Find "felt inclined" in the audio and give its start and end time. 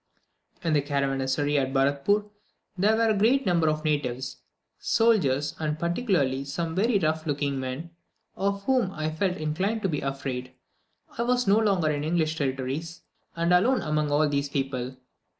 9.11-9.83